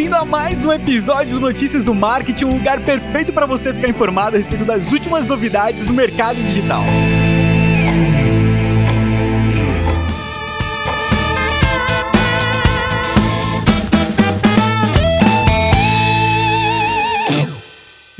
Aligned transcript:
bem-vindo 0.00 0.16
a 0.16 0.24
mais 0.24 0.64
um 0.64 0.72
episódio 0.72 1.34
do 1.34 1.40
Notícias 1.40 1.84
do 1.84 1.94
Marketing, 1.94 2.46
um 2.46 2.54
lugar 2.54 2.80
perfeito 2.80 3.34
para 3.34 3.44
você 3.44 3.74
ficar 3.74 3.86
informado 3.86 4.34
a 4.34 4.38
respeito 4.38 4.64
das 4.64 4.90
últimas 4.90 5.26
novidades 5.26 5.84
do 5.84 5.92
mercado 5.92 6.36
digital. 6.36 6.82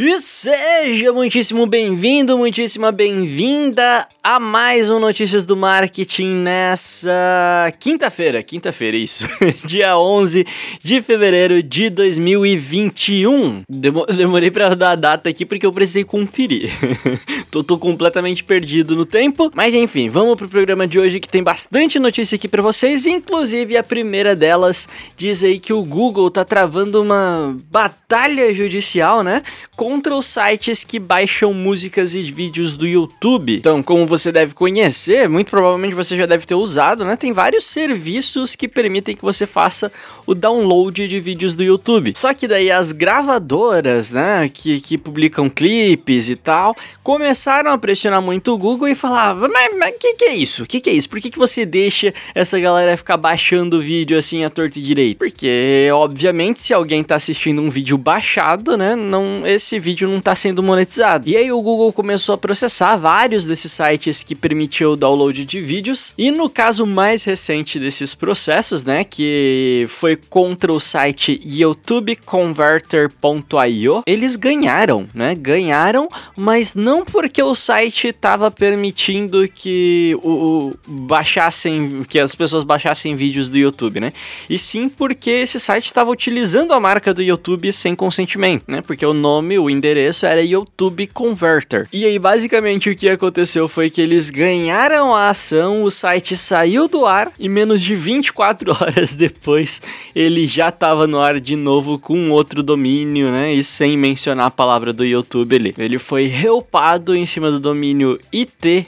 E 0.02 0.18
seja 0.18 1.12
muitíssimo 1.12 1.66
bem-vindo, 1.66 2.38
muitíssima 2.38 2.90
bem-vinda 2.90 4.08
a 4.22 4.40
mais 4.40 4.88
um 4.88 4.98
Notícias 4.98 5.44
do 5.44 5.54
Marketing 5.54 6.36
nessa 6.36 7.70
quinta-feira, 7.78 8.42
quinta-feira, 8.42 8.96
isso, 8.96 9.26
dia 9.62 9.98
11 9.98 10.46
de 10.82 11.02
fevereiro 11.02 11.62
de 11.62 11.90
2021. 11.90 13.62
Demo 13.68 14.06
demorei 14.06 14.50
pra 14.50 14.74
dar 14.74 14.92
a 14.92 14.96
data 14.96 15.28
aqui 15.28 15.44
porque 15.44 15.66
eu 15.66 15.72
precisei 15.72 16.02
conferir. 16.02 16.70
tô, 17.50 17.62
tô, 17.62 17.76
completamente 17.76 18.42
perdido 18.42 18.96
no 18.96 19.04
tempo, 19.04 19.50
mas 19.54 19.74
enfim, 19.74 20.08
vamos 20.08 20.34
pro 20.36 20.48
programa 20.48 20.86
de 20.86 20.98
hoje 20.98 21.20
que 21.20 21.28
tem 21.28 21.42
bastante 21.42 21.98
notícia 21.98 22.36
aqui 22.36 22.48
para 22.48 22.62
vocês, 22.62 23.04
inclusive 23.04 23.76
a 23.76 23.82
primeira 23.82 24.34
delas 24.34 24.88
diz 25.14 25.44
aí 25.44 25.58
que 25.58 25.74
o 25.74 25.82
Google 25.82 26.30
tá 26.30 26.42
travando 26.42 27.02
uma 27.02 27.54
batalha 27.70 28.50
judicial, 28.54 29.22
né? 29.22 29.42
Com 29.76 29.89
contra 29.90 30.14
os 30.14 30.26
sites 30.26 30.84
que 30.84 31.00
baixam 31.00 31.52
músicas 31.52 32.14
e 32.14 32.22
vídeos 32.22 32.76
do 32.76 32.86
YouTube. 32.86 33.56
Então, 33.56 33.82
como 33.82 34.06
você 34.06 34.30
deve 34.30 34.54
conhecer, 34.54 35.28
muito 35.28 35.50
provavelmente 35.50 35.96
você 35.96 36.16
já 36.16 36.26
deve 36.26 36.46
ter 36.46 36.54
usado, 36.54 37.04
né? 37.04 37.16
Tem 37.16 37.32
vários 37.32 37.64
serviços 37.64 38.54
que 38.54 38.68
permitem 38.68 39.16
que 39.16 39.22
você 39.22 39.48
faça 39.48 39.90
o 40.24 40.32
download 40.32 41.08
de 41.08 41.18
vídeos 41.18 41.56
do 41.56 41.64
YouTube. 41.64 42.12
Só 42.16 42.32
que 42.32 42.46
daí 42.46 42.70
as 42.70 42.92
gravadoras, 42.92 44.12
né, 44.12 44.48
que, 44.48 44.80
que 44.80 44.96
publicam 44.96 45.50
clipes 45.50 46.28
e 46.28 46.36
tal, 46.36 46.76
começaram 47.02 47.72
a 47.72 47.76
pressionar 47.76 48.22
muito 48.22 48.52
o 48.52 48.58
Google 48.58 48.86
e 48.86 48.94
falavam, 48.94 49.50
mas 49.52 49.92
o 49.92 49.98
que, 49.98 50.14
que 50.14 50.24
é 50.26 50.34
isso? 50.36 50.64
Que, 50.66 50.80
que 50.80 50.88
é 50.88 50.92
isso? 50.92 51.08
Por 51.08 51.18
que, 51.18 51.30
que 51.30 51.38
você 51.38 51.66
deixa 51.66 52.14
essa 52.32 52.60
galera 52.60 52.96
ficar 52.96 53.16
baixando 53.16 53.78
o 53.78 53.80
vídeo 53.80 54.16
assim 54.16 54.44
a 54.44 54.50
torta 54.50 54.78
e 54.78 54.82
direito? 54.82 55.18
Porque, 55.18 55.88
obviamente, 55.92 56.60
se 56.60 56.72
alguém 56.72 57.02
tá 57.02 57.16
assistindo 57.16 57.60
um 57.60 57.68
vídeo 57.70 57.98
baixado, 57.98 58.76
né, 58.76 58.94
não, 58.94 59.44
esse 59.44 59.79
vídeo 59.80 60.08
não 60.08 60.18
está 60.18 60.36
sendo 60.36 60.62
monetizado. 60.62 61.28
E 61.28 61.36
aí 61.36 61.50
o 61.50 61.60
Google 61.60 61.92
começou 61.92 62.34
a 62.34 62.38
processar 62.38 62.96
vários 62.96 63.46
desses 63.46 63.72
sites 63.72 64.22
que 64.22 64.34
permitiam 64.34 64.92
o 64.92 64.96
download 64.96 65.44
de 65.44 65.60
vídeos. 65.60 66.12
E 66.16 66.30
no 66.30 66.48
caso 66.48 66.86
mais 66.86 67.24
recente 67.24 67.78
desses 67.78 68.14
processos, 68.14 68.84
né, 68.84 69.04
que 69.04 69.84
foi 69.88 70.16
contra 70.16 70.72
o 70.72 70.80
site 70.80 71.38
youtubeconverter.io, 71.44 74.02
eles 74.06 74.36
ganharam, 74.36 75.08
né? 75.14 75.34
Ganharam, 75.34 76.08
mas 76.36 76.74
não 76.74 77.04
porque 77.04 77.42
o 77.42 77.54
site 77.54 78.08
estava 78.08 78.50
permitindo 78.50 79.48
que 79.48 80.16
o, 80.22 80.30
o 80.30 80.74
baixassem, 80.86 82.02
que 82.08 82.18
as 82.18 82.34
pessoas 82.34 82.64
baixassem 82.64 83.14
vídeos 83.14 83.48
do 83.48 83.58
YouTube, 83.58 84.00
né? 84.00 84.12
E 84.48 84.58
sim 84.58 84.88
porque 84.88 85.30
esse 85.30 85.58
site 85.58 85.86
estava 85.86 86.10
utilizando 86.10 86.72
a 86.72 86.80
marca 86.80 87.14
do 87.14 87.22
YouTube 87.22 87.72
sem 87.72 87.94
consentimento, 87.94 88.64
né? 88.68 88.80
Porque 88.80 89.06
o 89.06 89.14
nome, 89.14 89.58
o 89.62 89.70
endereço 89.70 90.26
era 90.26 90.42
YouTube 90.42 91.06
Converter. 91.08 91.86
E 91.92 92.04
aí, 92.04 92.18
basicamente, 92.18 92.90
o 92.90 92.96
que 92.96 93.08
aconteceu 93.08 93.68
foi 93.68 93.90
que 93.90 94.00
eles 94.00 94.30
ganharam 94.30 95.14
a 95.14 95.28
ação, 95.28 95.82
o 95.82 95.90
site 95.90 96.36
saiu 96.36 96.88
do 96.88 97.06
ar 97.06 97.32
e 97.38 97.48
menos 97.48 97.80
de 97.82 97.94
24 97.94 98.72
horas 98.80 99.14
depois 99.14 99.80
ele 100.14 100.46
já 100.46 100.68
estava 100.68 101.06
no 101.06 101.18
ar 101.18 101.40
de 101.40 101.56
novo 101.56 101.98
com 101.98 102.30
outro 102.30 102.62
domínio, 102.62 103.30
né? 103.30 103.52
E 103.52 103.62
sem 103.62 103.96
mencionar 103.96 104.46
a 104.46 104.50
palavra 104.50 104.92
do 104.92 105.04
YouTube 105.04 105.56
ali. 105.56 105.74
Ele 105.78 105.98
foi 105.98 106.26
reupado 106.26 107.14
em 107.14 107.26
cima 107.26 107.50
do 107.50 107.60
domínio 107.60 108.18
IT 108.32 108.86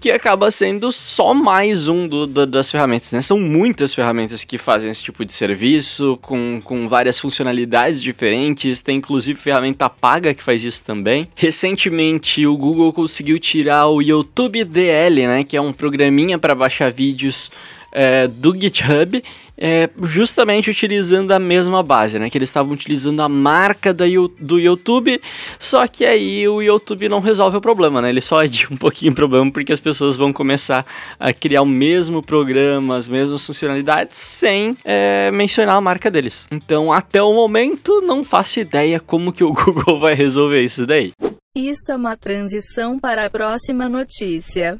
que 0.00 0.10
acaba 0.10 0.50
sendo 0.50 0.90
só 0.90 1.34
mais 1.34 1.88
um 1.88 2.08
do, 2.08 2.26
do, 2.26 2.46
das 2.46 2.70
ferramentas, 2.70 3.12
né? 3.12 3.20
São 3.20 3.38
muitas 3.38 3.92
ferramentas 3.92 4.44
que 4.44 4.56
fazem 4.56 4.90
esse 4.90 5.02
tipo 5.02 5.26
de 5.26 5.32
serviço, 5.32 6.18
com, 6.22 6.58
com 6.64 6.88
várias 6.88 7.18
funcionalidades 7.18 8.02
diferentes, 8.02 8.80
tem 8.80 8.96
inclusive 8.96 9.38
ferramenta 9.38 9.90
paga 9.90 10.32
que 10.32 10.42
faz 10.42 10.64
isso 10.64 10.82
também. 10.84 11.28
Recentemente, 11.34 12.46
o 12.46 12.56
Google 12.56 12.90
conseguiu 12.92 13.38
tirar 13.38 13.88
o 13.88 14.00
YouTube 14.00 14.64
DL, 14.64 15.26
né? 15.26 15.44
Que 15.44 15.58
é 15.58 15.60
um 15.60 15.72
programinha 15.72 16.38
para 16.38 16.54
baixar 16.54 16.90
vídeos 16.90 17.50
é, 17.92 18.26
do 18.26 18.58
GitHub 18.58 19.22
é, 19.60 19.90
justamente 20.02 20.70
utilizando 20.70 21.32
a 21.32 21.38
mesma 21.38 21.82
base, 21.82 22.18
né? 22.18 22.30
Que 22.30 22.38
eles 22.38 22.48
estavam 22.48 22.72
utilizando 22.72 23.20
a 23.20 23.28
marca 23.28 23.92
da, 23.92 24.04
do 24.38 24.58
YouTube, 24.58 25.20
só 25.58 25.86
que 25.88 26.04
aí 26.04 26.46
o 26.46 26.62
YouTube 26.62 27.08
não 27.08 27.18
resolve 27.18 27.56
o 27.56 27.60
problema, 27.60 28.00
né? 28.00 28.08
Ele 28.10 28.20
só 28.20 28.38
adia 28.38 28.68
um 28.70 28.76
pouquinho 28.78 29.14
problema 29.14 29.50
porque 29.50 29.72
as 29.72 29.80
pessoas 29.80 30.16
vão 30.16 30.32
começar 30.32 30.86
a 31.18 31.32
criar 31.32 31.62
o 31.62 31.66
mesmo 31.66 32.22
programa, 32.22 32.96
as 32.96 33.08
mesmas 33.08 33.44
funcionalidades, 33.44 34.16
sem 34.16 34.76
é, 34.84 35.30
mencionar 35.30 35.76
a 35.76 35.80
marca 35.80 36.10
deles. 36.10 36.46
Então, 36.50 36.92
até 36.92 37.22
o 37.22 37.32
momento, 37.32 38.00
não 38.00 38.24
faço 38.24 38.60
ideia 38.60 39.00
como 39.00 39.32
que 39.32 39.44
o 39.44 39.52
Google 39.52 40.00
vai 40.00 40.14
resolver 40.14 40.62
isso 40.62 40.86
daí. 40.86 41.12
Isso 41.56 41.90
é 41.90 41.96
uma 41.96 42.16
transição 42.16 42.98
para 42.98 43.26
a 43.26 43.30
próxima 43.30 43.88
notícia. 43.88 44.78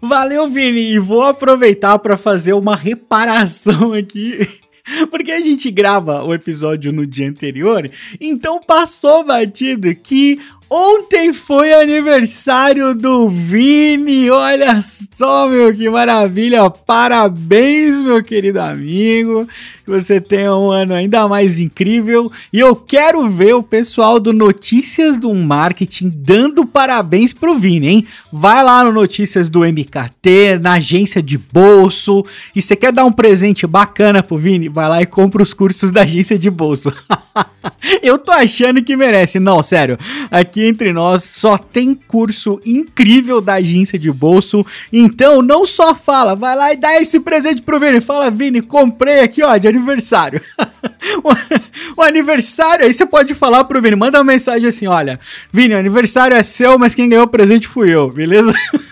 Valeu, 0.00 0.48
Vini, 0.48 0.92
e 0.92 0.98
vou 0.98 1.24
aproveitar 1.24 1.98
para 1.98 2.16
fazer 2.16 2.52
uma 2.52 2.74
reparação 2.74 3.92
aqui. 3.92 4.38
Porque 5.10 5.30
a 5.30 5.40
gente 5.40 5.70
grava 5.70 6.24
o 6.24 6.32
episódio 6.32 6.92
no 6.92 7.06
dia 7.06 7.28
anterior, 7.28 7.90
então 8.20 8.60
passou 8.60 9.24
batido 9.24 9.94
que 9.94 10.40
Ontem 10.72 11.32
foi 11.32 11.72
aniversário 11.72 12.94
do 12.94 13.28
Vini. 13.28 14.30
Olha 14.30 14.80
só, 14.80 15.48
meu, 15.48 15.74
que 15.74 15.90
maravilha. 15.90 16.70
Parabéns, 16.70 18.00
meu 18.00 18.22
querido 18.22 18.60
amigo. 18.60 19.48
Que 19.84 19.90
você 19.90 20.20
tenha 20.20 20.54
um 20.54 20.70
ano 20.70 20.94
ainda 20.94 21.26
mais 21.26 21.58
incrível. 21.58 22.30
E 22.52 22.60
eu 22.60 22.76
quero 22.76 23.28
ver 23.28 23.52
o 23.54 23.64
pessoal 23.64 24.20
do 24.20 24.32
Notícias 24.32 25.16
do 25.16 25.34
Marketing 25.34 26.08
dando 26.08 26.64
parabéns 26.64 27.34
pro 27.34 27.58
Vini, 27.58 27.88
hein? 27.88 28.06
Vai 28.32 28.62
lá 28.62 28.84
no 28.84 28.92
Notícias 28.92 29.50
do 29.50 29.64
MKT, 29.64 30.60
na 30.62 30.74
agência 30.74 31.20
de 31.20 31.36
bolso. 31.36 32.24
E 32.54 32.62
você 32.62 32.76
quer 32.76 32.92
dar 32.92 33.04
um 33.04 33.12
presente 33.12 33.66
bacana 33.66 34.22
pro 34.22 34.38
Vini? 34.38 34.68
Vai 34.68 34.88
lá 34.88 35.02
e 35.02 35.06
compra 35.06 35.42
os 35.42 35.52
cursos 35.52 35.90
da 35.90 36.02
agência 36.02 36.38
de 36.38 36.48
bolso. 36.48 36.92
eu 38.02 38.18
tô 38.18 38.32
achando 38.32 38.82
que 38.82 38.96
merece. 38.96 39.38
Não, 39.38 39.62
sério. 39.62 39.98
Aqui 40.30 40.64
entre 40.64 40.92
nós 40.92 41.24
só 41.24 41.58
tem 41.58 41.94
curso 41.94 42.60
incrível 42.64 43.40
da 43.40 43.54
agência 43.54 43.98
de 43.98 44.10
bolso. 44.10 44.64
Então 44.92 45.42
não 45.42 45.66
só 45.66 45.94
fala, 45.94 46.34
vai 46.34 46.56
lá 46.56 46.72
e 46.72 46.76
dá 46.76 47.00
esse 47.00 47.20
presente 47.20 47.62
pro 47.62 47.80
Vini. 47.80 48.00
Fala, 48.00 48.30
Vini, 48.30 48.60
comprei 48.60 49.20
aqui, 49.20 49.42
ó, 49.42 49.56
de 49.56 49.68
aniversário. 49.68 50.40
o, 51.96 52.02
aniversário, 52.02 52.84
aí 52.84 52.92
você 52.92 53.06
pode 53.06 53.34
falar 53.34 53.64
pro 53.64 53.80
Vini, 53.80 53.96
manda 53.96 54.18
uma 54.18 54.24
mensagem 54.24 54.68
assim: 54.68 54.86
olha, 54.86 55.18
Vini, 55.52 55.74
o 55.74 55.78
aniversário 55.78 56.36
é 56.36 56.42
seu, 56.42 56.78
mas 56.78 56.94
quem 56.94 57.08
ganhou 57.08 57.24
o 57.24 57.28
presente 57.28 57.68
fui 57.68 57.90
eu, 57.90 58.10
beleza? 58.10 58.52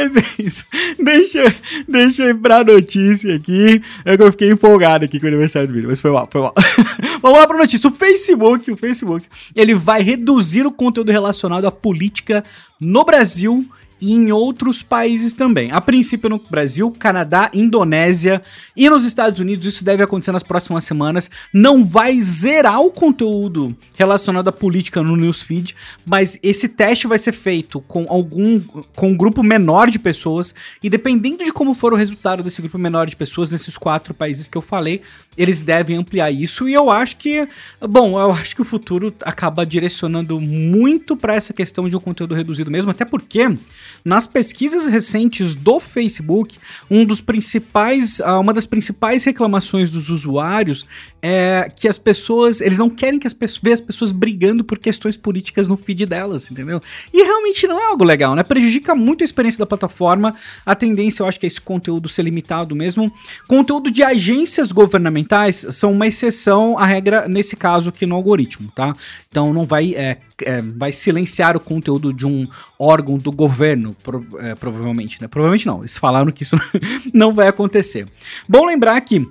Mas 0.00 0.16
é 0.16 0.42
isso. 0.42 0.64
Deixa, 0.98 1.54
deixa 1.86 2.22
eu 2.24 2.30
ir 2.30 2.34
pra 2.34 2.64
notícia 2.64 3.36
aqui. 3.36 3.82
É 4.04 4.16
que 4.16 4.22
eu 4.22 4.30
fiquei 4.30 4.50
empolgado 4.50 5.04
aqui 5.04 5.20
com 5.20 5.26
o 5.26 5.28
aniversário 5.28 5.68
do 5.68 5.74
vídeo, 5.74 5.88
mas 5.88 6.00
foi 6.00 6.10
mal, 6.10 6.28
foi 6.30 6.40
mal. 6.40 6.54
Vamos 7.20 7.38
lá 7.38 7.46
pra 7.46 7.58
notícia. 7.58 7.88
O 7.88 7.90
Facebook, 7.90 8.70
o 8.70 8.76
Facebook, 8.76 9.26
ele 9.54 9.74
vai 9.74 10.02
reduzir 10.02 10.66
o 10.66 10.72
conteúdo 10.72 11.12
relacionado 11.12 11.66
à 11.66 11.70
política 11.70 12.44
no 12.80 13.04
Brasil 13.04 13.66
e 14.00 14.14
em 14.14 14.32
outros 14.32 14.82
países 14.82 15.32
também. 15.32 15.70
A 15.72 15.80
princípio 15.80 16.30
no 16.30 16.38
Brasil, 16.38 16.90
Canadá, 16.98 17.50
Indonésia 17.52 18.42
e 18.76 18.88
nos 18.88 19.04
Estados 19.04 19.38
Unidos, 19.38 19.66
isso 19.66 19.84
deve 19.84 20.02
acontecer 20.02 20.32
nas 20.32 20.42
próximas 20.42 20.84
semanas. 20.84 21.30
Não 21.52 21.84
vai 21.84 22.20
zerar 22.20 22.80
o 22.80 22.90
conteúdo 22.90 23.76
relacionado 23.94 24.48
à 24.48 24.52
política 24.52 25.02
no 25.02 25.16
newsfeed, 25.16 25.74
mas 26.04 26.38
esse 26.42 26.68
teste 26.68 27.06
vai 27.06 27.18
ser 27.18 27.32
feito 27.32 27.80
com 27.80 28.06
algum 28.08 28.60
com 28.94 29.10
um 29.10 29.16
grupo 29.16 29.42
menor 29.42 29.90
de 29.90 29.98
pessoas 29.98 30.54
e 30.82 30.88
dependendo 30.88 31.44
de 31.44 31.52
como 31.52 31.74
for 31.74 31.92
o 31.92 31.96
resultado 31.96 32.42
desse 32.42 32.60
grupo 32.60 32.78
menor 32.78 33.06
de 33.06 33.16
pessoas 33.16 33.50
nesses 33.50 33.76
quatro 33.76 34.14
países 34.14 34.48
que 34.48 34.56
eu 34.56 34.62
falei, 34.62 35.02
eles 35.40 35.62
devem 35.62 35.96
ampliar 35.96 36.30
isso 36.30 36.68
e 36.68 36.74
eu 36.74 36.90
acho 36.90 37.16
que, 37.16 37.48
bom, 37.80 38.20
eu 38.20 38.30
acho 38.30 38.54
que 38.54 38.60
o 38.60 38.64
futuro 38.64 39.10
acaba 39.22 39.64
direcionando 39.64 40.38
muito 40.38 41.16
para 41.16 41.34
essa 41.34 41.54
questão 41.54 41.88
de 41.88 41.96
um 41.96 42.00
conteúdo 42.00 42.34
reduzido 42.34 42.70
mesmo, 42.70 42.90
até 42.90 43.06
porque 43.06 43.56
nas 44.04 44.26
pesquisas 44.26 44.84
recentes 44.84 45.54
do 45.54 45.80
Facebook, 45.80 46.58
um 46.90 47.06
dos 47.06 47.22
principais, 47.22 48.20
ah, 48.20 48.38
uma 48.38 48.52
das 48.52 48.66
principais 48.66 49.24
reclamações 49.24 49.90
dos 49.90 50.10
usuários 50.10 50.86
é 51.22 51.72
que 51.74 51.88
as 51.88 51.96
pessoas, 51.96 52.60
eles 52.60 52.76
não 52.76 52.90
querem 52.90 53.18
que 53.18 53.26
as 53.26 53.32
pessoas 53.32 53.72
as 53.72 53.80
pessoas 53.80 54.12
brigando 54.12 54.62
por 54.62 54.78
questões 54.78 55.16
políticas 55.16 55.68
no 55.68 55.76
feed 55.76 56.04
delas, 56.04 56.50
entendeu? 56.50 56.82
E 57.14 57.22
realmente 57.22 57.66
não 57.66 57.80
é 57.80 57.86
algo 57.86 58.04
legal, 58.04 58.34
né? 58.34 58.42
Prejudica 58.42 58.94
muito 58.94 59.22
a 59.22 59.24
experiência 59.24 59.58
da 59.58 59.66
plataforma. 59.66 60.34
A 60.66 60.74
tendência, 60.74 61.22
eu 61.22 61.26
acho 61.26 61.40
que 61.40 61.46
é 61.46 61.48
esse 61.48 61.60
conteúdo 61.60 62.08
ser 62.08 62.22
limitado 62.22 62.76
mesmo. 62.76 63.10
Conteúdo 63.46 63.90
de 63.90 64.02
agências 64.02 64.70
governamentais 64.70 65.29
são 65.52 65.92
uma 65.92 66.06
exceção 66.06 66.78
à 66.78 66.84
regra 66.84 67.28
nesse 67.28 67.56
caso 67.56 67.90
aqui 67.90 68.06
no 68.06 68.14
algoritmo, 68.14 68.70
tá? 68.74 68.94
Então 69.28 69.52
não 69.52 69.64
vai 69.64 69.94
é, 69.94 70.18
é, 70.42 70.62
vai 70.62 70.92
silenciar 70.92 71.56
o 71.56 71.60
conteúdo 71.60 72.12
de 72.12 72.26
um 72.26 72.48
órgão 72.78 73.16
do 73.18 73.30
governo, 73.30 73.94
pro, 74.02 74.26
é, 74.38 74.54
provavelmente, 74.54 75.20
né? 75.20 75.28
Provavelmente 75.28 75.66
não. 75.66 75.80
Eles 75.80 75.96
falaram 75.98 76.32
que 76.32 76.42
isso 76.42 76.56
não 77.14 77.32
vai 77.32 77.48
acontecer. 77.48 78.06
Bom 78.48 78.66
lembrar 78.66 79.00
que 79.00 79.28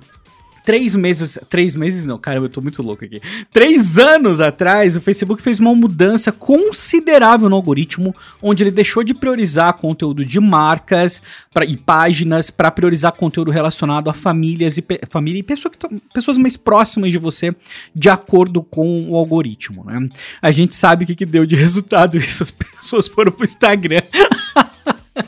três 0.64 0.94
meses, 0.94 1.38
três 1.48 1.74
meses 1.74 2.06
não, 2.06 2.18
caramba, 2.18 2.46
eu 2.46 2.50
tô 2.50 2.60
muito 2.60 2.82
louco 2.82 3.04
aqui. 3.04 3.20
Três 3.52 3.98
anos 3.98 4.40
atrás, 4.40 4.96
o 4.96 5.00
Facebook 5.00 5.42
fez 5.42 5.60
uma 5.60 5.74
mudança 5.74 6.32
considerável 6.32 7.48
no 7.48 7.56
algoritmo, 7.56 8.14
onde 8.42 8.62
ele 8.62 8.70
deixou 8.70 9.02
de 9.02 9.14
priorizar 9.14 9.72
conteúdo 9.74 10.24
de 10.24 10.40
marcas 10.40 11.22
pra, 11.52 11.64
e 11.64 11.76
páginas 11.76 12.50
para 12.50 12.70
priorizar 12.70 13.12
conteúdo 13.12 13.50
relacionado 13.50 14.08
a 14.08 14.14
famílias 14.14 14.78
e 14.78 14.84
família 15.08 15.40
e 15.40 15.42
pessoa 15.42 15.70
que 15.70 15.78
pessoas 16.12 16.38
mais 16.38 16.56
próximas 16.56 17.12
de 17.12 17.18
você, 17.18 17.54
de 17.94 18.08
acordo 18.08 18.62
com 18.62 19.10
o 19.10 19.16
algoritmo, 19.16 19.84
né? 19.84 20.08
A 20.40 20.50
gente 20.50 20.74
sabe 20.74 21.04
o 21.04 21.06
que, 21.06 21.14
que 21.14 21.26
deu 21.26 21.46
de 21.46 21.56
resultado 21.56 22.18
isso, 22.18 22.42
as 22.42 22.50
pessoas 22.50 23.08
foram 23.08 23.32
pro 23.32 23.44
Instagram. 23.44 24.02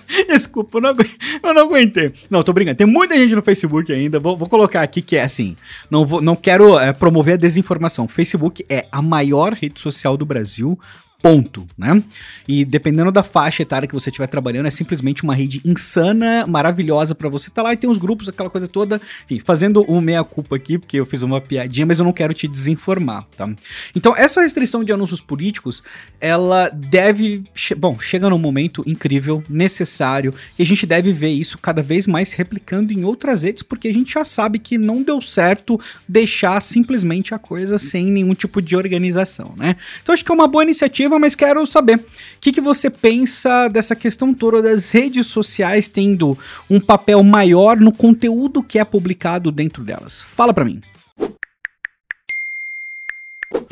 Desculpa, 0.28 0.78
eu 0.78 0.82
não, 0.82 0.96
eu 1.42 1.54
não 1.54 1.62
aguentei. 1.66 2.12
Não, 2.30 2.42
tô 2.42 2.52
brincando. 2.52 2.76
Tem 2.76 2.86
muita 2.86 3.16
gente 3.16 3.34
no 3.34 3.42
Facebook 3.42 3.92
ainda. 3.92 4.18
Vou, 4.18 4.36
vou 4.36 4.48
colocar 4.48 4.82
aqui 4.82 5.02
que 5.02 5.16
é 5.16 5.22
assim. 5.22 5.56
Não, 5.90 6.04
vou, 6.04 6.20
não 6.20 6.36
quero 6.36 6.78
é, 6.78 6.92
promover 6.92 7.34
a 7.34 7.36
desinformação. 7.36 8.08
Facebook 8.08 8.64
é 8.68 8.86
a 8.90 9.02
maior 9.02 9.52
rede 9.52 9.80
social 9.80 10.16
do 10.16 10.26
Brasil 10.26 10.78
ponto, 11.22 11.64
né? 11.78 12.02
E 12.48 12.64
dependendo 12.64 13.12
da 13.12 13.22
faixa 13.22 13.62
etária 13.62 13.86
que 13.86 13.94
você 13.94 14.10
estiver 14.10 14.26
trabalhando, 14.26 14.66
é 14.66 14.70
simplesmente 14.70 15.22
uma 15.22 15.34
rede 15.34 15.62
insana, 15.64 16.44
maravilhosa 16.48 17.14
para 17.14 17.28
você 17.28 17.48
estar 17.48 17.62
tá 17.62 17.68
lá 17.68 17.72
e 17.72 17.76
tem 17.76 17.88
os 17.88 17.96
grupos, 17.96 18.28
aquela 18.28 18.50
coisa 18.50 18.66
toda. 18.66 19.00
Enfim, 19.24 19.38
fazendo 19.38 19.82
o 19.82 20.00
meia-culpa 20.00 20.56
aqui, 20.56 20.78
porque 20.78 20.98
eu 20.98 21.06
fiz 21.06 21.22
uma 21.22 21.40
piadinha, 21.40 21.86
mas 21.86 22.00
eu 22.00 22.04
não 22.04 22.12
quero 22.12 22.34
te 22.34 22.48
desinformar, 22.48 23.24
tá? 23.36 23.48
Então, 23.94 24.16
essa 24.16 24.42
restrição 24.42 24.82
de 24.82 24.92
anúncios 24.92 25.20
políticos, 25.20 25.82
ela 26.20 26.68
deve. 26.68 27.44
Bom, 27.78 27.98
chega 28.00 28.28
num 28.28 28.38
momento 28.38 28.82
incrível, 28.84 29.44
necessário, 29.48 30.34
e 30.58 30.62
a 30.62 30.66
gente 30.66 30.84
deve 30.84 31.12
ver 31.12 31.30
isso 31.30 31.56
cada 31.56 31.82
vez 31.82 32.08
mais 32.08 32.32
replicando 32.32 32.92
em 32.92 33.04
outras 33.04 33.44
redes, 33.44 33.62
porque 33.62 33.86
a 33.86 33.94
gente 33.94 34.14
já 34.14 34.24
sabe 34.24 34.58
que 34.58 34.76
não 34.76 35.04
deu 35.04 35.20
certo 35.20 35.80
deixar 36.08 36.60
simplesmente 36.60 37.32
a 37.32 37.38
coisa 37.38 37.78
sem 37.78 38.06
nenhum 38.06 38.34
tipo 38.34 38.60
de 38.60 38.76
organização, 38.76 39.54
né? 39.56 39.76
Então, 40.02 40.12
acho 40.12 40.24
que 40.24 40.32
é 40.32 40.34
uma 40.34 40.48
boa 40.48 40.64
iniciativa 40.64 41.11
mas 41.18 41.34
quero 41.34 41.66
saber 41.66 41.98
o 41.98 42.02
que, 42.40 42.52
que 42.52 42.60
você 42.60 42.90
pensa 42.90 43.68
dessa 43.68 43.94
questão 43.94 44.32
toda 44.34 44.62
das 44.62 44.90
redes 44.90 45.26
sociais 45.26 45.88
tendo 45.88 46.36
um 46.68 46.80
papel 46.80 47.22
maior 47.22 47.78
no 47.78 47.92
conteúdo 47.92 48.62
que 48.62 48.78
é 48.78 48.84
publicado 48.84 49.50
dentro 49.50 49.84
delas. 49.84 50.20
Fala 50.20 50.52
para 50.52 50.64
mim. 50.64 50.80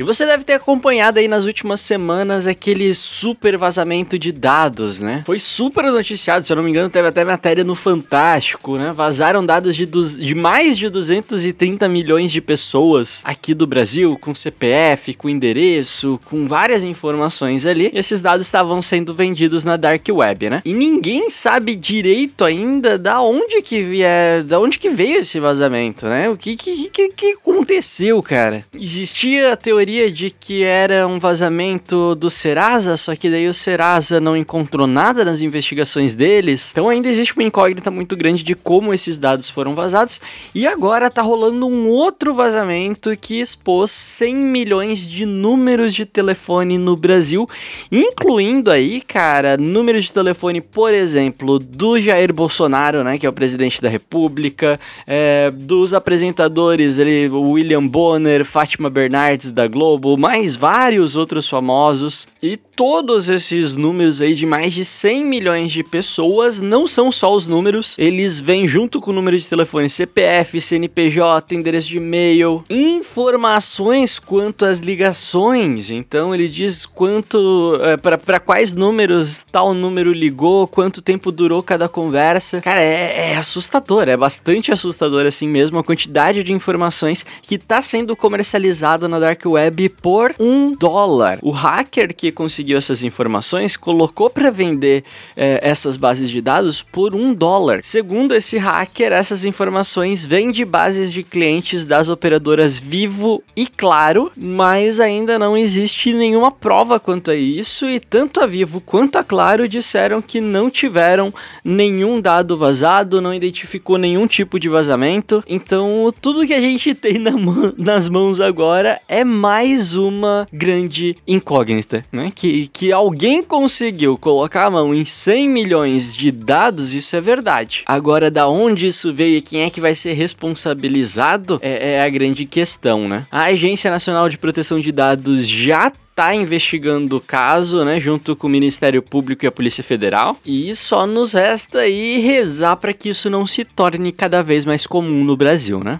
E 0.00 0.02
você 0.02 0.24
deve 0.24 0.44
ter 0.44 0.54
acompanhado 0.54 1.18
aí 1.18 1.28
nas 1.28 1.44
últimas 1.44 1.78
semanas 1.78 2.46
aquele 2.46 2.94
super 2.94 3.58
vazamento 3.58 4.18
de 4.18 4.32
dados, 4.32 4.98
né? 4.98 5.22
Foi 5.26 5.38
super 5.38 5.84
noticiado, 5.92 6.46
se 6.46 6.50
eu 6.50 6.56
não 6.56 6.62
me 6.62 6.70
engano, 6.70 6.88
teve 6.88 7.06
até 7.06 7.22
matéria 7.22 7.62
no 7.62 7.74
Fantástico, 7.74 8.78
né? 8.78 8.94
Vazaram 8.94 9.44
dados 9.44 9.76
de, 9.76 9.84
de 9.84 10.34
mais 10.34 10.78
de 10.78 10.88
230 10.88 11.86
milhões 11.86 12.32
de 12.32 12.40
pessoas 12.40 13.20
aqui 13.22 13.52
do 13.52 13.66
Brasil, 13.66 14.16
com 14.18 14.34
CPF, 14.34 15.12
com 15.12 15.28
endereço, 15.28 16.18
com 16.24 16.48
várias 16.48 16.82
informações 16.82 17.66
ali. 17.66 17.90
E 17.92 17.98
esses 17.98 18.22
dados 18.22 18.46
estavam 18.46 18.80
sendo 18.80 19.14
vendidos 19.14 19.64
na 19.64 19.76
Dark 19.76 20.06
Web, 20.10 20.48
né? 20.48 20.62
E 20.64 20.72
ninguém 20.72 21.28
sabe 21.28 21.76
direito 21.76 22.42
ainda 22.42 22.96
da 22.96 23.20
onde 23.20 23.60
que 23.60 23.82
vier, 23.82 24.44
da 24.44 24.58
onde 24.58 24.78
que 24.78 24.88
veio 24.88 25.18
esse 25.18 25.38
vazamento, 25.38 26.06
né? 26.06 26.30
O 26.30 26.38
que 26.38 26.56
que, 26.56 26.88
que, 26.88 27.08
que 27.10 27.32
aconteceu, 27.32 28.22
cara? 28.22 28.64
Existia 28.72 29.52
a 29.52 29.56
teoria 29.56 29.89
teoria 29.90 30.10
de 30.10 30.30
que 30.30 30.62
era 30.62 31.06
um 31.06 31.18
vazamento 31.18 32.14
do 32.14 32.30
Serasa, 32.30 32.96
só 32.96 33.16
que 33.16 33.28
daí 33.28 33.48
o 33.48 33.54
Serasa 33.54 34.20
não 34.20 34.36
encontrou 34.36 34.86
nada 34.86 35.24
nas 35.24 35.42
investigações 35.42 36.14
deles. 36.14 36.70
Então 36.70 36.88
ainda 36.88 37.08
existe 37.08 37.34
uma 37.34 37.42
incógnita 37.42 37.90
muito 37.90 38.16
grande 38.16 38.44
de 38.44 38.54
como 38.54 38.94
esses 38.94 39.18
dados 39.18 39.50
foram 39.50 39.74
vazados. 39.74 40.20
E 40.54 40.64
agora 40.64 41.10
tá 41.10 41.22
rolando 41.22 41.66
um 41.66 41.88
outro 41.88 42.32
vazamento 42.34 43.16
que 43.16 43.40
expôs 43.40 43.90
100 43.90 44.36
milhões 44.36 45.04
de 45.04 45.26
números 45.26 45.92
de 45.92 46.06
telefone 46.06 46.78
no 46.78 46.96
Brasil, 46.96 47.48
incluindo 47.90 48.70
aí, 48.70 49.00
cara, 49.00 49.56
números 49.56 50.04
de 50.04 50.12
telefone, 50.12 50.60
por 50.60 50.94
exemplo, 50.94 51.58
do 51.58 51.98
Jair 51.98 52.32
Bolsonaro, 52.32 53.02
né, 53.02 53.18
que 53.18 53.26
é 53.26 53.28
o 53.28 53.32
presidente 53.32 53.82
da 53.82 53.88
República, 53.88 54.78
é, 55.04 55.50
dos 55.50 55.92
apresentadores 55.92 56.96
ali, 56.98 57.28
William 57.28 57.84
Bonner, 57.84 58.44
Fátima 58.44 58.88
Bernardes 58.88 59.50
da 59.50 59.66
Globo 59.66 59.79
Globo, 59.80 60.18
mais 60.18 60.54
vários 60.54 61.16
outros 61.16 61.48
famosos. 61.48 62.28
E 62.42 62.58
todos 62.58 63.30
esses 63.30 63.74
números 63.74 64.20
aí 64.20 64.34
de 64.34 64.44
mais 64.44 64.74
de 64.74 64.84
100 64.84 65.24
milhões 65.24 65.72
de 65.72 65.82
pessoas 65.82 66.60
não 66.60 66.86
são 66.86 67.10
só 67.10 67.34
os 67.34 67.46
números, 67.46 67.94
eles 67.96 68.38
vêm 68.38 68.66
junto 68.66 69.00
com 69.00 69.10
o 69.10 69.14
número 69.14 69.38
de 69.38 69.46
telefone 69.46 69.88
CPF, 69.88 70.60
CNPJ, 70.60 71.54
endereço 71.54 71.88
de 71.88 71.96
e-mail, 71.96 72.62
informações 72.68 74.18
quanto 74.18 74.66
às 74.66 74.80
ligações. 74.80 75.88
Então 75.88 76.34
ele 76.34 76.46
diz 76.46 76.84
quanto 76.84 77.78
é, 77.80 77.96
para 77.96 78.38
quais 78.38 78.74
números 78.74 79.46
tal 79.50 79.72
número 79.72 80.12
ligou, 80.12 80.66
quanto 80.66 81.00
tempo 81.00 81.32
durou 81.32 81.62
cada 81.62 81.88
conversa. 81.88 82.60
Cara, 82.60 82.82
é, 82.82 83.30
é 83.30 83.36
assustador, 83.36 84.10
é 84.10 84.16
bastante 84.16 84.72
assustador 84.72 85.24
assim 85.24 85.48
mesmo 85.48 85.78
a 85.78 85.84
quantidade 85.84 86.44
de 86.44 86.52
informações 86.52 87.24
que 87.40 87.54
está 87.54 87.80
sendo 87.80 88.14
comercializada 88.14 89.08
na 89.08 89.18
dark 89.18 89.40
web 89.46 89.59
web 89.60 89.88
por 89.88 90.34
um 90.38 90.74
dólar. 90.74 91.38
O 91.42 91.50
hacker 91.50 92.14
que 92.14 92.30
conseguiu 92.30 92.78
essas 92.78 93.02
informações 93.02 93.76
colocou 93.76 94.30
para 94.30 94.50
vender 94.50 95.04
é, 95.36 95.60
essas 95.62 95.96
bases 95.96 96.30
de 96.30 96.40
dados 96.40 96.82
por 96.82 97.14
um 97.14 97.34
dólar. 97.34 97.80
Segundo 97.82 98.34
esse 98.34 98.56
hacker, 98.58 99.12
essas 99.12 99.44
informações 99.44 100.24
vêm 100.24 100.50
de 100.50 100.64
bases 100.64 101.12
de 101.12 101.22
clientes 101.22 101.84
das 101.84 102.08
operadoras 102.08 102.78
Vivo 102.78 103.42
e 103.56 103.66
Claro, 103.66 104.30
mas 104.36 105.00
ainda 105.00 105.38
não 105.38 105.56
existe 105.56 106.12
nenhuma 106.12 106.50
prova 106.50 107.00
quanto 107.00 107.30
a 107.30 107.34
isso 107.34 107.88
e 107.88 107.98
tanto 107.98 108.40
a 108.40 108.46
Vivo 108.46 108.80
quanto 108.80 109.16
a 109.16 109.24
Claro 109.24 109.68
disseram 109.68 110.20
que 110.22 110.40
não 110.40 110.70
tiveram 110.70 111.32
nenhum 111.64 112.20
dado 112.20 112.56
vazado, 112.56 113.20
não 113.20 113.34
identificou 113.34 113.98
nenhum 113.98 114.26
tipo 114.26 114.58
de 114.58 114.68
vazamento. 114.68 115.42
Então, 115.46 116.12
tudo 116.20 116.46
que 116.46 116.54
a 116.54 116.60
gente 116.60 116.94
tem 116.94 117.18
na 117.18 117.30
nas 117.76 118.08
mãos 118.08 118.40
agora 118.40 119.00
é 119.08 119.24
mais 119.24 119.49
mais 119.50 119.96
uma 119.96 120.46
grande 120.52 121.16
incógnita, 121.26 122.06
né? 122.12 122.30
Que, 122.32 122.68
que 122.68 122.92
alguém 122.92 123.42
conseguiu 123.42 124.16
colocar 124.16 124.66
a 124.66 124.70
mão 124.70 124.94
em 124.94 125.04
100 125.04 125.48
milhões 125.48 126.14
de 126.14 126.30
dados, 126.30 126.94
isso 126.94 127.16
é 127.16 127.20
verdade. 127.20 127.82
Agora, 127.84 128.30
da 128.30 128.46
onde 128.46 128.86
isso 128.86 129.12
veio 129.12 129.38
e 129.38 129.42
quem 129.42 129.62
é 129.62 129.70
que 129.70 129.80
vai 129.80 129.96
ser 129.96 130.12
responsabilizado 130.12 131.58
é, 131.60 131.94
é 131.94 132.00
a 132.00 132.08
grande 132.08 132.46
questão, 132.46 133.08
né? 133.08 133.26
A 133.28 133.46
Agência 133.46 133.90
Nacional 133.90 134.28
de 134.28 134.38
Proteção 134.38 134.80
de 134.80 134.92
Dados 134.92 135.48
já 135.48 135.88
está 135.88 136.32
investigando 136.32 137.16
o 137.16 137.20
caso, 137.20 137.84
né, 137.84 137.98
junto 137.98 138.36
com 138.36 138.46
o 138.46 138.50
Ministério 138.50 139.02
Público 139.02 139.44
e 139.44 139.48
a 139.48 139.52
Polícia 139.52 139.82
Federal. 139.82 140.36
E 140.46 140.76
só 140.76 141.08
nos 141.08 141.32
resta 141.32 141.80
aí 141.80 142.20
rezar 142.20 142.76
para 142.76 142.92
que 142.92 143.08
isso 143.08 143.28
não 143.28 143.44
se 143.48 143.64
torne 143.64 144.12
cada 144.12 144.44
vez 144.44 144.64
mais 144.64 144.86
comum 144.86 145.24
no 145.24 145.36
Brasil, 145.36 145.80
né? 145.82 145.98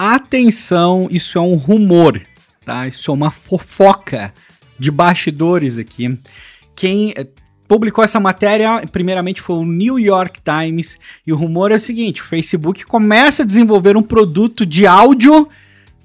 Atenção, 0.00 1.08
isso 1.10 1.38
é 1.38 1.40
um 1.40 1.56
rumor, 1.56 2.22
tá? 2.64 2.86
Isso 2.86 3.10
é 3.10 3.14
uma 3.14 3.32
fofoca 3.32 4.32
de 4.78 4.92
bastidores 4.92 5.76
aqui. 5.76 6.16
Quem 6.76 7.12
eh, 7.16 7.26
publicou 7.66 8.04
essa 8.04 8.20
matéria, 8.20 8.80
primeiramente 8.92 9.42
foi 9.42 9.56
o 9.56 9.64
New 9.64 9.98
York 9.98 10.38
Times, 10.40 10.96
e 11.26 11.32
o 11.32 11.36
rumor 11.36 11.72
é 11.72 11.74
o 11.74 11.80
seguinte: 11.80 12.22
o 12.22 12.26
Facebook 12.26 12.86
começa 12.86 13.42
a 13.42 13.44
desenvolver 13.44 13.96
um 13.96 14.02
produto 14.02 14.64
de 14.64 14.86
áudio 14.86 15.48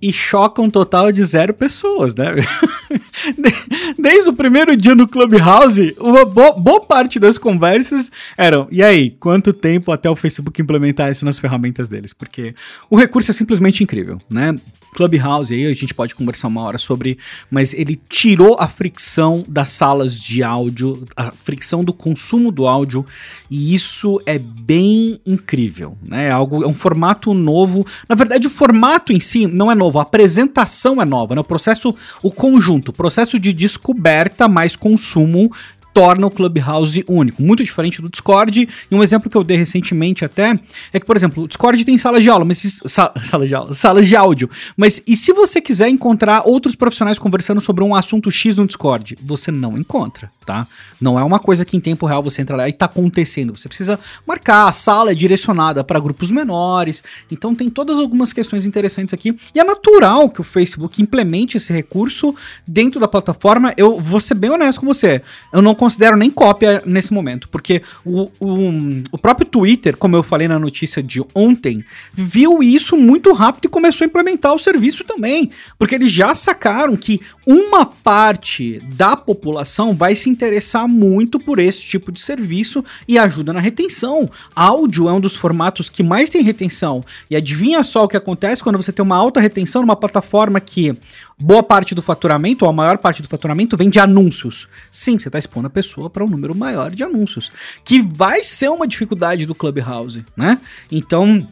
e 0.02 0.12
choca 0.12 0.60
um 0.60 0.72
total 0.72 1.12
de 1.12 1.24
zero 1.24 1.54
pessoas, 1.54 2.16
né? 2.16 2.34
Desde 3.98 4.30
o 4.30 4.34
primeiro 4.34 4.76
dia 4.76 4.96
no 4.96 5.08
Clubhouse, 5.08 5.96
uma 6.00 6.26
boa, 6.26 6.54
boa, 6.54 6.82
parte 6.82 7.20
das 7.20 7.38
conversas 7.38 8.12
eram: 8.38 8.68
e 8.72 8.84
aí, 8.84 9.12
quanto 9.12 9.54
tempo 9.54 9.92
até 9.92 10.10
o 10.10 10.16
Facebook 10.16 10.62
implementar 10.62 11.12
isso 11.12 11.26
nas 11.26 11.40
ferramentas 11.40 11.90
deles? 11.90 12.14
Porque 12.14 12.54
o 12.90 12.98
recurso 12.98 13.32
é 13.32 13.34
simplesmente 13.34 13.84
incrível, 13.84 14.20
né? 14.30 14.56
Clubhouse, 14.94 15.54
aí 15.54 15.66
a 15.66 15.74
gente 15.74 15.94
pode 15.94 16.16
conversar 16.16 16.48
uma 16.48 16.62
hora 16.62 16.78
sobre, 16.78 17.18
mas 17.50 17.74
ele 17.74 18.00
tirou 18.08 18.56
a 18.60 18.68
fricção 18.68 19.44
das 19.48 19.70
salas 19.70 20.20
de 20.20 20.44
áudio, 20.44 21.08
a 21.16 21.32
fricção 21.32 21.84
do 21.84 21.92
consumo 21.92 22.52
do 22.52 22.68
áudio, 22.68 23.06
e 23.50 23.74
isso 23.74 24.22
é 24.26 24.38
bem 24.40 25.20
incrível, 25.26 25.98
né? 26.02 26.28
É 26.28 26.32
algo, 26.32 26.64
é 26.64 26.68
um 26.68 26.74
formato 26.74 27.34
novo. 27.34 27.86
Na 28.08 28.16
verdade, 28.16 28.48
o 28.48 28.50
formato 28.50 29.12
em 29.12 29.20
si 29.20 29.46
não 29.48 29.72
é 29.72 29.76
novo, 29.76 30.00
a 30.00 30.04
apresentação 30.04 31.02
é 31.02 31.06
nova, 31.06 31.36
né? 31.36 31.42
O 31.42 31.44
processo, 31.44 31.94
o 32.22 32.32
conjunto, 32.32 32.90
o 32.90 32.94
processo 32.94 33.40
de 33.40 33.52
descoberta 33.52 34.48
mais 34.48 34.76
consumo 34.76 35.52
torna 35.94 36.26
o 36.26 36.32
Clubhouse 36.32 37.04
único, 37.08 37.42
muito 37.42 37.64
diferente 37.64 38.02
do 38.02 38.10
Discord. 38.10 38.68
E 38.90 38.96
um 38.96 39.04
exemplo 39.04 39.30
que 39.30 39.38
eu 39.38 39.44
dei 39.44 39.58
recentemente 39.58 40.26
até 40.26 40.60
é 40.92 41.00
que, 41.00 41.06
por 41.06 41.16
exemplo, 41.16 41.44
o 41.44 41.48
Discord 41.48 41.84
tem 41.86 41.98
salas 41.98 42.24
de 42.24 42.30
aula, 42.30 42.44
mas 42.44 42.58
se, 42.58 42.82
sa, 42.86 43.14
sala 43.22 43.48
de 43.48 43.54
aula, 43.54 43.74
salas 43.74 44.08
de 44.08 44.16
áudio. 44.16 44.50
Mas 44.76 45.02
e 45.08 45.16
se 45.16 45.32
você 45.32 45.62
quiser 45.62 45.90
encontrar 45.90 46.44
outros 46.46 46.76
profissionais 46.76 47.20
conversando 47.20 47.62
sobre 47.62 47.84
um 47.84 47.96
assunto 47.96 48.32
X 48.32 48.58
no 48.58 48.66
Discord, 48.66 49.18
você 49.22 49.52
não 49.52 49.78
encontra, 49.78 50.32
tá? 50.46 50.68
Não 51.00 51.20
é 51.20 51.24
uma 51.24 51.40
coisa 51.40 51.64
que 51.64 51.78
em 51.78 51.80
tempo 51.80 52.06
real 52.06 52.24
você 52.24 52.42
entra 52.42 52.56
lá 52.56 52.68
e 52.68 52.74
tá 52.74 52.86
acontecendo. 52.86 53.56
Você 53.56 53.68
precisa 53.68 54.00
marcar, 54.26 54.68
a 54.68 54.72
sala 54.72 55.12
é 55.12 55.16
direcionada 55.16 55.84
para 55.84 56.00
grupos 56.00 56.32
menores. 56.32 57.04
Então 57.32 57.54
tem 57.54 57.70
todas 57.70 58.00
algumas 58.00 58.34
questões 58.34 58.66
interessantes 58.66 59.14
aqui. 59.14 59.36
E 59.54 59.60
é 59.60 59.64
natural 59.64 60.30
que 60.30 60.42
o 60.42 60.44
Facebook 60.44 61.02
implemente 61.02 61.58
esse 61.58 61.72
recurso 61.72 62.36
dentro 62.68 63.00
da 63.00 63.08
plataforma. 63.08 63.74
Eu 63.78 64.00
vou 64.00 64.20
ser 64.20 64.36
bem 64.36 64.50
honesto 64.50 64.80
com 64.80 64.88
você. 64.88 65.22
Eu 65.52 65.62
não 65.62 65.76
considero 65.84 66.16
nem 66.16 66.32
cópia 66.32 66.82
nesse 66.86 67.12
momento, 67.12 67.50
porque 67.50 67.82
o, 68.06 68.32
o, 68.40 68.70
o 69.12 69.18
próprio 69.18 69.46
Twitter, 69.46 69.98
como 69.98 70.16
eu 70.16 70.24
falei 70.24 70.48
na 70.48 70.58
notícia 70.58 71.04
de 71.04 71.22
ontem, 71.36 71.84
viu 72.14 72.64
isso 72.64 72.96
muito 72.96 73.34
rápido 73.34 73.66
e 73.66 73.70
começou 73.70 74.06
a 74.06 74.08
implementar 74.08 74.54
o 74.54 74.60
serviço 74.60 75.04
também, 75.04 75.52
porque 75.78 75.96
eles 75.96 76.10
já 76.10 76.34
sacaram 76.36 76.96
que 76.96 77.20
uma 77.46 77.86
parte 77.86 78.82
da 78.96 79.18
população 79.18 79.94
vai 79.94 80.16
se 80.16 80.30
interessar 80.30 80.88
muito 80.88 81.38
por 81.38 81.60
esse 81.60 81.84
tipo 81.84 82.14
de 82.14 82.22
serviço 82.22 82.82
e 83.06 83.20
ajuda 83.20 83.52
na 83.52 83.60
retenção. 83.60 84.32
Áudio 84.56 85.10
é 85.10 85.12
um 85.12 85.20
dos 85.20 85.36
formatos 85.36 85.90
que 85.90 86.02
mais 86.02 86.30
tem 86.30 86.42
retenção. 86.42 87.04
E 87.30 87.36
adivinha 87.36 87.84
só 87.84 88.06
o 88.06 88.08
que 88.08 88.16
acontece 88.16 88.64
quando 88.64 88.82
você 88.82 88.94
tem 88.94 89.04
uma 89.04 89.18
alta 89.18 89.42
retenção 89.42 89.82
numa 89.82 89.98
plataforma 89.98 90.62
que 90.62 90.96
boa 91.40 91.64
parte 91.64 91.96
do 91.96 92.02
faturamento, 92.02 92.66
ou 92.66 92.70
a 92.70 92.74
maior 92.74 92.98
parte 92.98 93.22
do 93.22 93.28
faturamento, 93.28 93.78
vem 93.78 93.90
de 93.90 94.00
anúncios. 94.00 94.68
Sim, 94.92 95.18
você 95.18 95.30
está 95.30 95.40
expondo 95.40 95.68
a 95.68 95.70
pessoa 95.70 96.10
para 96.10 96.24
um 96.24 96.28
número 96.28 96.56
maior 96.56 96.92
de 96.92 97.04
anúncios, 97.04 97.52
que 97.84 98.02
vai 98.02 98.44
ser 98.44 98.70
uma 98.70 98.88
dificuldade 98.88 99.46
do 99.46 99.56
Clubhouse, 99.56 100.26
né? 100.36 100.60
Então. 100.92 101.48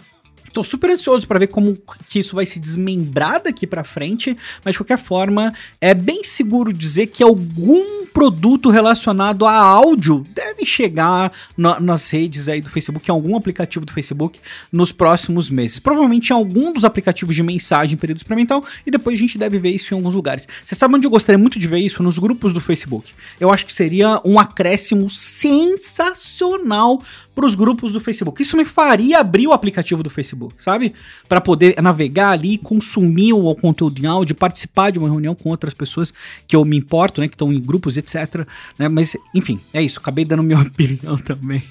Tô 0.54 0.64
super 0.64 0.90
ansioso 0.90 1.28
para 1.28 1.40
ver 1.40 1.48
como 1.48 1.78
que 2.08 2.20
isso 2.20 2.36
vai 2.36 2.46
se 2.46 2.60
desmembrar 2.60 3.42
daqui 3.42 3.66
para 3.66 3.84
frente, 3.84 4.38
mas 4.66 4.74
de 4.74 4.80
qualquer 4.80 4.98
forma, 4.98 5.54
é 5.80 5.94
bem 5.94 6.24
seguro 6.24 6.74
dizer 6.74 7.08
que 7.08 7.24
algum 7.24 8.02
produto 8.14 8.70
relacionado 8.70 9.46
a 9.46 9.56
áudio 9.56 10.26
deve 10.34 10.66
chegar 10.66 11.32
na, 11.56 11.80
nas 11.80 12.10
redes 12.10 12.50
aí 12.50 12.60
do 12.62 12.70
Facebook, 12.70 13.10
em 13.10 13.12
algum 13.12 13.36
aplicativo 13.36 13.86
do 13.86 13.94
Facebook, 13.94 14.40
nos 14.72 14.92
próximos 14.92 15.50
meses. 15.50 15.80
Provavelmente 15.80 16.30
em 16.30 16.34
algum 16.34 16.74
dos 16.74 16.84
aplicativos 16.86 17.36
de 17.36 17.44
mensagem 17.44 17.96
em 17.96 17.98
período 17.98 18.18
experimental, 18.18 18.64
e 18.86 18.92
depois 18.92 19.18
a 19.18 19.22
gente 19.22 19.38
deve 19.38 19.60
ver 19.60 19.70
isso 19.70 19.94
em 19.94 19.98
alguns 19.98 20.16
lugares. 20.16 20.48
Você 20.66 20.76
sabe 20.76 20.96
onde 20.96 21.08
eu 21.08 21.12
gostaria 21.12 21.40
muito 21.40 21.58
de 21.58 21.68
ver 21.68 21.80
isso? 21.80 22.04
Nos 22.04 22.20
grupos 22.20 22.54
do 22.54 22.60
Facebook. 22.60 23.14
Eu 23.40 23.52
acho 23.52 23.66
que 23.66 23.74
seria 23.74 24.22
um 24.26 24.38
acréscimo 24.38 25.10
sensacional 25.10 27.02
para 27.34 27.46
os 27.46 27.56
grupos 27.56 27.92
do 27.92 28.00
Facebook. 28.00 28.42
Isso 28.42 28.58
me 28.58 28.66
faria 28.66 29.20
abrir 29.20 29.48
o 29.48 29.54
aplicativo 29.54 30.04
do 30.04 30.10
Facebook, 30.10 30.56
sabe? 30.64 30.94
Para 31.28 31.40
poder 31.40 31.82
navegar 31.82 32.32
ali, 32.32 32.58
consumir 32.58 33.34
o 33.34 33.54
conteúdo 33.56 34.00
em 34.02 34.06
áudio, 34.06 34.36
participar 34.36 34.92
de 34.92 35.00
uma 35.00 35.08
reunião 35.08 35.34
com 35.34 35.50
outras 35.50 35.74
pessoas 35.74 36.14
que 36.48 36.56
eu 36.56 36.66
me 36.66 36.78
importo, 36.78 37.22
né? 37.22 37.28
Que 37.28 37.36
estão 37.36 37.52
em 37.52 37.60
grupos, 37.60 37.98
etc. 37.98 38.46
Né? 38.78 38.90
Mas, 38.90 39.16
enfim, 39.34 39.60
é 39.74 39.82
isso. 39.82 40.00
Acabei 40.00 40.26
dando 40.26 40.44
minha 40.44 40.60
opinião 40.62 41.18
também. 41.18 41.64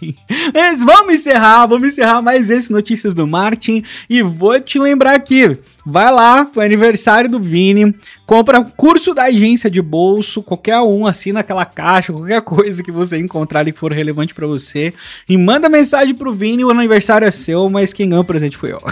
Mas 0.55 0.83
vamos 0.83 1.15
encerrar, 1.15 1.67
vamos 1.67 1.89
encerrar 1.89 2.23
mais 2.23 2.51
esse 2.51 2.73
Notícias 2.73 3.13
do 3.13 3.27
Martin. 3.27 3.85
E 4.09 4.23
vou 4.23 4.59
te 4.61 4.79
lembrar 4.79 5.15
aqui. 5.15 5.59
Vai 5.85 6.13
lá, 6.13 6.47
foi 6.47 6.65
aniversário 6.65 7.31
do 7.31 7.41
Vini, 7.41 7.95
compra 8.27 8.63
curso 8.63 9.15
da 9.15 9.25
agência 9.25 9.71
de 9.71 9.81
bolso, 9.81 10.43
qualquer 10.43 10.79
um, 10.81 11.07
assina 11.07 11.41
aquela 11.41 11.65
caixa, 11.65 12.13
qualquer 12.13 12.43
coisa 12.43 12.83
que 12.83 12.93
você 12.93 13.19
encontrar 13.19 13.61
ali 13.61 13.73
que 13.73 13.79
for 13.79 13.93
relevante 13.93 14.35
para 14.35 14.47
você, 14.47 14.93
e 15.29 15.37
manda 15.37 15.69
mensagem 15.69 16.15
pro 16.15 16.35
Vini, 16.35 16.65
o 16.65 16.71
aniversário 16.71 17.27
é 17.27 17.31
seu, 17.31 17.69
mas 17.71 17.93
quem 17.93 18.09
ganhou 18.09 18.23
o 18.23 18.27
presente 18.27 18.57
foi 18.57 18.73
eu. 18.73 18.83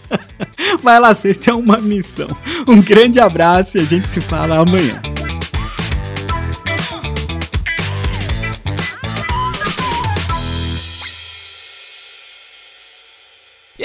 Vai 0.82 0.98
lá, 1.00 1.12
vocês 1.12 1.38
têm 1.38 1.54
uma 1.54 1.78
missão. 1.78 2.28
Um 2.66 2.80
grande 2.80 3.20
abraço 3.20 3.78
e 3.78 3.80
a 3.80 3.84
gente 3.84 4.08
se 4.08 4.20
fala 4.20 4.58
amanhã. 4.58 5.00